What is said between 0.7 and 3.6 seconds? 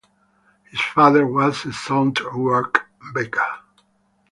His father was a Southwark baker.